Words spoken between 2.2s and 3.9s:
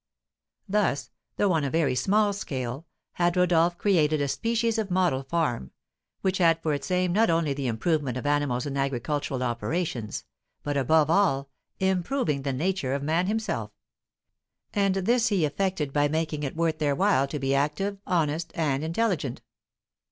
scale, had Rodolph